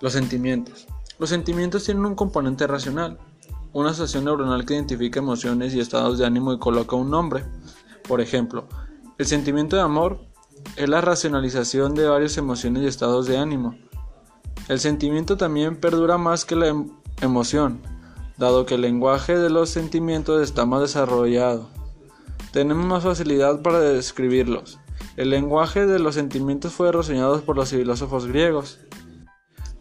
Los 0.00 0.12
sentimientos. 0.12 0.86
Los 1.18 1.30
sentimientos 1.30 1.84
tienen 1.84 2.06
un 2.06 2.14
componente 2.14 2.66
racional, 2.66 3.18
una 3.72 3.90
asociación 3.90 4.24
neuronal 4.24 4.64
que 4.64 4.74
identifica 4.74 5.20
emociones 5.20 5.74
y 5.74 5.80
estados 5.80 6.18
de 6.18 6.26
ánimo 6.26 6.52
y 6.52 6.58
coloca 6.58 6.96
un 6.96 7.10
nombre. 7.10 7.44
Por 8.08 8.20
ejemplo, 8.20 8.66
el 9.18 9.26
sentimiento 9.26 9.76
de 9.76 9.82
amor 9.82 10.20
es 10.76 10.88
la 10.88 11.00
racionalización 11.00 11.94
de 11.94 12.08
varias 12.08 12.36
emociones 12.38 12.82
y 12.82 12.86
estados 12.86 13.26
de 13.26 13.36
ánimo. 13.38 13.76
El 14.68 14.80
sentimiento 14.80 15.36
también 15.36 15.76
perdura 15.76 16.16
más 16.16 16.44
que 16.44 16.56
la 16.56 16.68
em- 16.68 16.90
emoción, 17.20 17.82
dado 18.38 18.66
que 18.66 18.76
el 18.76 18.80
lenguaje 18.80 19.36
de 19.36 19.50
los 19.50 19.68
sentimientos 19.68 20.42
está 20.42 20.64
más 20.64 20.80
desarrollado. 20.80 21.68
Tenemos 22.52 22.86
más 22.86 23.04
facilidad 23.04 23.62
para 23.62 23.80
describirlos. 23.80 24.78
El 25.16 25.30
lenguaje 25.30 25.86
de 25.86 25.98
los 25.98 26.14
sentimientos 26.14 26.72
fue 26.72 26.90
reseñado 26.92 27.42
por 27.42 27.56
los 27.56 27.70
filósofos 27.70 28.26
griegos. 28.26 28.78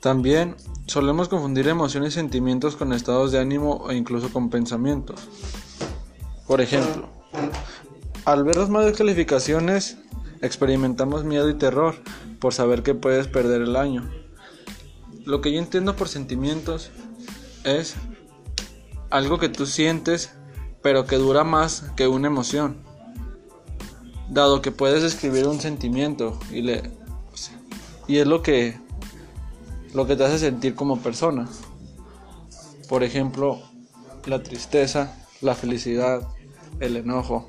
También 0.00 0.56
solemos 0.86 1.28
confundir 1.28 1.68
emociones 1.68 2.14
y 2.14 2.14
sentimientos 2.14 2.76
con 2.76 2.92
estados 2.92 3.32
de 3.32 3.38
ánimo 3.38 3.90
e 3.90 3.96
incluso 3.96 4.32
con 4.32 4.50
pensamientos. 4.50 5.28
Por 6.46 6.60
ejemplo, 6.60 7.08
al 8.24 8.44
ver 8.44 8.56
las 8.56 8.70
malas 8.70 8.96
calificaciones, 8.96 9.98
experimentamos 10.40 11.24
miedo 11.24 11.48
y 11.48 11.54
terror 11.54 11.94
por 12.38 12.54
saber 12.54 12.82
que 12.82 12.94
puedes 12.94 13.28
perder 13.28 13.62
el 13.62 13.76
año. 13.76 14.10
Lo 15.24 15.40
que 15.40 15.52
yo 15.52 15.58
entiendo 15.58 15.96
por 15.96 16.08
sentimientos 16.08 16.90
es 17.64 17.94
algo 19.10 19.38
que 19.38 19.48
tú 19.48 19.66
sientes 19.66 20.32
pero 20.82 21.06
que 21.06 21.16
dura 21.16 21.44
más 21.44 21.84
que 21.96 22.08
una 22.08 22.28
emoción. 22.28 22.78
Dado 24.28 24.62
que 24.62 24.70
puedes 24.70 25.02
escribir 25.02 25.46
un 25.46 25.60
sentimiento 25.60 26.38
y, 26.50 26.62
le, 26.62 26.90
y 28.06 28.18
es 28.18 28.26
lo 28.26 28.42
que 28.42 28.78
lo 29.94 30.06
que 30.06 30.16
te 30.16 30.24
hace 30.24 30.38
sentir 30.38 30.74
como 30.74 30.98
persona. 30.98 31.48
Por 32.88 33.02
ejemplo, 33.04 33.60
la 34.26 34.42
tristeza, 34.42 35.16
la 35.40 35.54
felicidad, 35.54 36.22
el 36.80 36.96
enojo. 36.96 37.48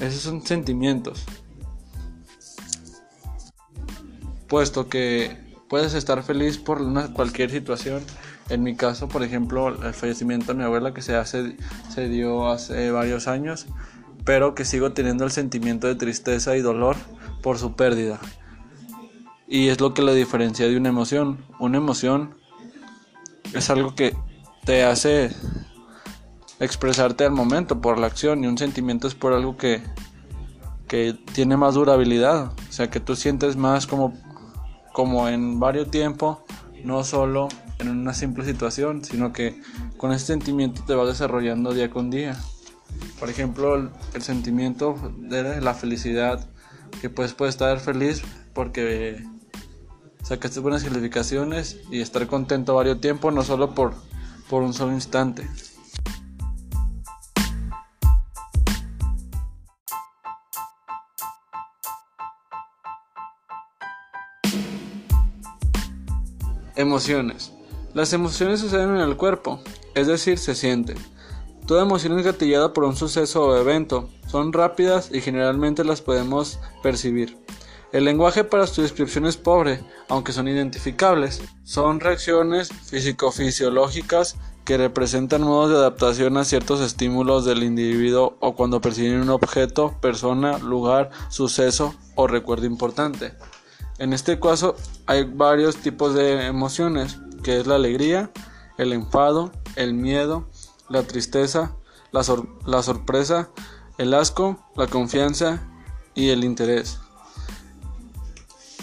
Esos 0.00 0.22
son 0.22 0.44
sentimientos. 0.44 1.24
Puesto 4.48 4.88
que 4.88 5.36
puedes 5.68 5.94
estar 5.94 6.22
feliz 6.22 6.58
por 6.58 6.82
una, 6.82 7.12
cualquier 7.12 7.50
situación. 7.50 8.02
En 8.50 8.62
mi 8.62 8.76
caso, 8.76 9.08
por 9.08 9.22
ejemplo, 9.22 9.68
el 9.68 9.94
fallecimiento 9.94 10.52
de 10.52 10.58
mi 10.58 10.64
abuela 10.64 10.92
que 10.92 11.00
se, 11.00 11.16
hace, 11.16 11.56
se 11.88 12.08
dio 12.08 12.50
hace 12.50 12.90
varios 12.90 13.28
años, 13.28 13.66
pero 14.24 14.54
que 14.54 14.64
sigo 14.64 14.92
teniendo 14.92 15.24
el 15.24 15.30
sentimiento 15.30 15.86
de 15.86 15.94
tristeza 15.94 16.56
y 16.56 16.60
dolor 16.60 16.96
por 17.42 17.58
su 17.58 17.74
pérdida. 17.74 18.20
Y 19.52 19.68
es 19.68 19.82
lo 19.82 19.92
que 19.92 20.00
la 20.00 20.14
diferencia 20.14 20.66
de 20.66 20.78
una 20.78 20.88
emoción. 20.88 21.36
Una 21.58 21.76
emoción 21.76 22.34
es 23.52 23.68
algo 23.68 23.94
que 23.94 24.16
te 24.64 24.82
hace 24.82 25.30
expresarte 26.58 27.26
al 27.26 27.32
momento 27.32 27.82
por 27.82 27.98
la 27.98 28.06
acción 28.06 28.42
y 28.42 28.46
un 28.46 28.56
sentimiento 28.56 29.08
es 29.08 29.14
por 29.14 29.34
algo 29.34 29.58
que, 29.58 29.82
que 30.88 31.18
tiene 31.34 31.58
más 31.58 31.74
durabilidad. 31.74 32.46
O 32.46 32.72
sea, 32.72 32.88
que 32.88 32.98
tú 32.98 33.14
sientes 33.14 33.56
más 33.56 33.86
como, 33.86 34.14
como 34.94 35.28
en 35.28 35.60
varios 35.60 35.90
tiempos, 35.90 36.38
no 36.82 37.04
solo 37.04 37.48
en 37.78 37.90
una 37.90 38.14
simple 38.14 38.46
situación, 38.46 39.04
sino 39.04 39.34
que 39.34 39.60
con 39.98 40.12
ese 40.12 40.24
sentimiento 40.24 40.82
te 40.86 40.94
va 40.94 41.04
desarrollando 41.04 41.74
día 41.74 41.90
con 41.90 42.08
día. 42.08 42.38
Por 43.20 43.28
ejemplo, 43.28 43.74
el, 43.74 43.90
el 44.14 44.22
sentimiento 44.22 44.96
de 45.18 45.60
la 45.60 45.74
felicidad, 45.74 46.42
que 47.02 47.10
pues 47.10 47.34
puedes 47.34 47.54
estar 47.54 47.78
feliz 47.80 48.22
porque 48.54 49.22
sacaste 50.22 50.60
buenas 50.60 50.84
calificaciones 50.84 51.78
y 51.90 52.00
estar 52.00 52.26
contento 52.26 52.74
varios 52.74 53.00
tiempo, 53.00 53.30
no 53.30 53.42
solo 53.42 53.74
por, 53.74 53.94
por 54.48 54.62
un 54.62 54.72
solo 54.72 54.92
instante. 54.92 55.48
Emociones. 66.74 67.52
Las 67.94 68.12
emociones 68.14 68.60
suceden 68.60 68.96
en 68.96 69.02
el 69.02 69.16
cuerpo, 69.16 69.60
es 69.94 70.06
decir, 70.06 70.38
se 70.38 70.54
sienten. 70.54 70.96
Toda 71.66 71.82
emoción 71.82 72.18
es 72.18 72.24
gatillada 72.24 72.72
por 72.72 72.84
un 72.84 72.96
suceso 72.96 73.42
o 73.44 73.56
evento, 73.56 74.08
son 74.26 74.52
rápidas 74.52 75.10
y 75.12 75.20
generalmente 75.20 75.84
las 75.84 76.00
podemos 76.00 76.58
percibir. 76.82 77.38
El 77.92 78.06
lenguaje 78.06 78.42
para 78.42 78.66
su 78.66 78.80
descripción 78.80 79.26
es 79.26 79.36
pobre, 79.36 79.84
aunque 80.08 80.32
son 80.32 80.48
identificables. 80.48 81.42
Son 81.62 82.00
reacciones 82.00 82.70
físico-fisiológicas 82.72 84.36
que 84.64 84.78
representan 84.78 85.42
modos 85.42 85.70
de 85.70 85.76
adaptación 85.76 86.38
a 86.38 86.46
ciertos 86.46 86.80
estímulos 86.80 87.44
del 87.44 87.62
individuo 87.62 88.38
o 88.40 88.54
cuando 88.54 88.80
perciben 88.80 89.20
un 89.20 89.28
objeto, 89.28 89.94
persona, 90.00 90.56
lugar, 90.56 91.10
suceso 91.28 91.94
o 92.14 92.26
recuerdo 92.26 92.64
importante. 92.64 93.34
En 93.98 94.14
este 94.14 94.40
caso 94.40 94.74
hay 95.04 95.24
varios 95.24 95.76
tipos 95.76 96.14
de 96.14 96.46
emociones, 96.46 97.18
que 97.42 97.60
es 97.60 97.66
la 97.66 97.74
alegría, 97.74 98.30
el 98.78 98.94
enfado, 98.94 99.52
el 99.76 99.92
miedo, 99.92 100.48
la 100.88 101.02
tristeza, 101.02 101.76
la, 102.10 102.22
la 102.64 102.82
sorpresa, 102.82 103.50
el 103.98 104.14
asco, 104.14 104.58
la 104.76 104.86
confianza 104.86 105.68
y 106.14 106.30
el 106.30 106.42
interés. 106.42 107.01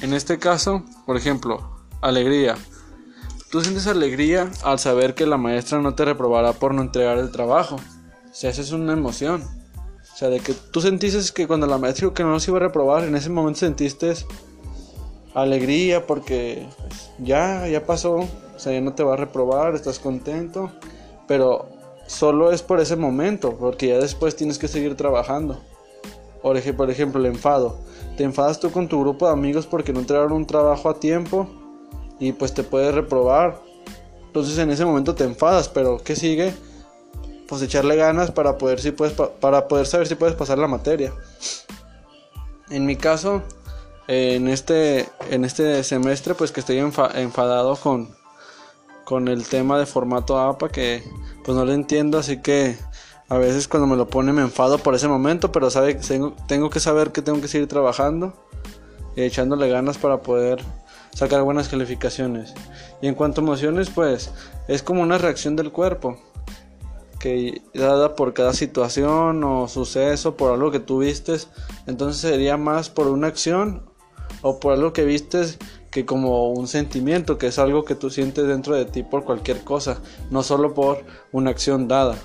En 0.00 0.14
este 0.14 0.38
caso, 0.38 0.84
por 1.06 1.16
ejemplo, 1.16 1.78
alegría. 2.00 2.56
Tú 3.50 3.62
sientes 3.62 3.86
alegría 3.86 4.50
al 4.62 4.78
saber 4.78 5.14
que 5.14 5.26
la 5.26 5.38
maestra 5.38 5.80
no 5.80 5.94
te 5.94 6.04
reprobará 6.04 6.52
por 6.52 6.72
no 6.72 6.82
entregar 6.82 7.18
el 7.18 7.32
trabajo. 7.32 7.76
O 7.76 8.34
sea, 8.34 8.50
esa 8.50 8.60
es 8.60 8.70
una 8.72 8.92
emoción. 8.92 9.42
O 9.42 10.16
sea, 10.16 10.28
de 10.28 10.38
que 10.40 10.52
tú 10.52 10.80
sentiste 10.80 11.32
que 11.34 11.48
cuando 11.48 11.66
la 11.66 11.78
maestra 11.78 12.06
dijo 12.06 12.14
que 12.14 12.22
no 12.22 12.30
nos 12.30 12.46
iba 12.46 12.58
a 12.58 12.60
reprobar, 12.60 13.04
en 13.04 13.16
ese 13.16 13.30
momento 13.30 13.60
sentiste 13.60 14.14
alegría 15.34 16.06
porque 16.06 16.66
pues, 16.78 17.10
ya, 17.18 17.66
ya 17.66 17.84
pasó. 17.84 18.16
O 18.16 18.58
sea, 18.58 18.72
ya 18.72 18.80
no 18.80 18.94
te 18.94 19.02
va 19.02 19.14
a 19.14 19.16
reprobar, 19.16 19.74
estás 19.74 19.98
contento. 19.98 20.70
Pero 21.26 21.68
solo 22.06 22.52
es 22.52 22.62
por 22.62 22.80
ese 22.80 22.96
momento, 22.96 23.56
porque 23.56 23.88
ya 23.88 23.98
después 23.98 24.36
tienes 24.36 24.58
que 24.58 24.68
seguir 24.68 24.96
trabajando. 24.96 25.60
Por 26.42 26.56
ejemplo, 26.56 27.20
el 27.20 27.26
enfado. 27.26 27.78
Te 28.16 28.24
enfadas 28.24 28.60
tú 28.60 28.70
con 28.70 28.88
tu 28.88 29.00
grupo 29.00 29.26
de 29.26 29.32
amigos 29.32 29.66
porque 29.66 29.92
no 29.92 30.00
entregaron 30.00 30.32
un 30.32 30.46
trabajo 30.46 30.88
a 30.88 30.98
tiempo 30.98 31.48
y 32.18 32.32
pues 32.32 32.54
te 32.54 32.62
puedes 32.62 32.94
reprobar. 32.94 33.60
Entonces 34.26 34.58
en 34.58 34.70
ese 34.70 34.84
momento 34.84 35.14
te 35.14 35.24
enfadas, 35.24 35.68
pero 35.68 35.98
¿qué 35.98 36.16
sigue? 36.16 36.54
Pues 37.46 37.62
echarle 37.62 37.96
ganas 37.96 38.30
para 38.30 38.58
poder, 38.58 38.80
si 38.80 38.90
puedes, 38.90 39.14
para 39.14 39.68
poder 39.68 39.86
saber 39.86 40.06
si 40.06 40.14
puedes 40.14 40.36
pasar 40.36 40.58
la 40.58 40.68
materia. 40.68 41.12
En 42.70 42.84
mi 42.84 42.96
caso, 42.96 43.42
en 44.06 44.48
este, 44.48 45.08
en 45.30 45.44
este 45.44 45.82
semestre, 45.82 46.34
pues 46.34 46.52
que 46.52 46.60
estoy 46.60 46.78
enfadado 46.78 47.76
con, 47.76 48.14
con 49.04 49.28
el 49.28 49.46
tema 49.46 49.78
de 49.78 49.86
formato 49.86 50.38
APA, 50.38 50.68
que 50.68 51.02
pues 51.44 51.56
no 51.56 51.64
lo 51.64 51.72
entiendo, 51.72 52.18
así 52.18 52.42
que 52.42 52.76
a 53.28 53.36
veces 53.36 53.68
cuando 53.68 53.86
me 53.86 53.96
lo 53.96 54.08
pone 54.08 54.32
me 54.32 54.42
enfado 54.42 54.78
por 54.78 54.94
ese 54.94 55.06
momento, 55.06 55.52
pero 55.52 55.70
sabe, 55.70 55.98
tengo, 56.46 56.70
que 56.70 56.80
saber 56.80 57.12
que 57.12 57.22
tengo 57.22 57.40
que 57.40 57.48
seguir 57.48 57.68
trabajando 57.68 58.32
y 59.16 59.22
echándole 59.22 59.68
ganas 59.68 59.98
para 59.98 60.22
poder 60.22 60.64
sacar 61.14 61.42
buenas 61.42 61.68
calificaciones. 61.68 62.54
Y 63.02 63.08
en 63.08 63.14
cuanto 63.14 63.40
a 63.40 63.44
emociones, 63.44 63.90
pues 63.90 64.30
es 64.66 64.82
como 64.82 65.02
una 65.02 65.18
reacción 65.18 65.56
del 65.56 65.72
cuerpo 65.72 66.18
que 67.18 67.62
dada 67.74 68.14
por 68.14 68.32
cada 68.32 68.54
situación 68.54 69.42
o 69.44 69.68
suceso, 69.68 70.36
por 70.36 70.52
algo 70.52 70.70
que 70.70 70.80
tú 70.80 70.98
vistes, 70.98 71.48
entonces 71.86 72.20
sería 72.22 72.56
más 72.56 72.88
por 72.88 73.08
una 73.08 73.26
acción 73.26 73.82
o 74.40 74.60
por 74.60 74.72
algo 74.72 74.92
que 74.92 75.04
vistes 75.04 75.58
que 75.90 76.06
como 76.06 76.52
un 76.52 76.68
sentimiento, 76.68 77.38
que 77.38 77.48
es 77.48 77.58
algo 77.58 77.84
que 77.84 77.94
tú 77.94 78.08
sientes 78.08 78.46
dentro 78.46 78.74
de 78.74 78.84
ti 78.84 79.02
por 79.02 79.24
cualquier 79.24 79.64
cosa, 79.64 79.98
no 80.30 80.42
solo 80.42 80.74
por 80.74 81.04
una 81.32 81.50
acción 81.50 81.88
dada. 81.88 82.16